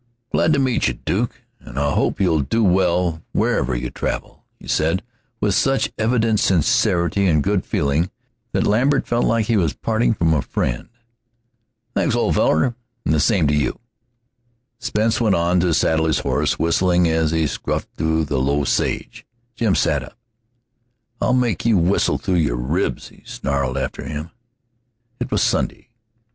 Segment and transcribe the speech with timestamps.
[0.33, 4.45] "I'm glad I met you, Duke, and I hope you'll do well wherever you travel,"
[4.59, 5.03] he said,
[5.39, 8.09] with such evident sincerity and good feeling
[8.51, 10.89] that Lambert felt like he was parting from a friend.
[11.93, 12.73] "Thanks, old feller,
[13.05, 13.79] and the same to you."
[14.79, 19.23] Spence went on to saddle his horse, whistling as he scuffed through the low sage.
[19.53, 20.17] Jim sat up.
[21.21, 24.31] "I'll make you whistle through your ribs," he snarled after him.
[25.19, 25.89] It was Sunday.